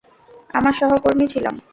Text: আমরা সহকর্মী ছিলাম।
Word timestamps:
আমরা 0.53 0.71
সহকর্মী 0.71 1.25
ছিলাম। 1.27 1.55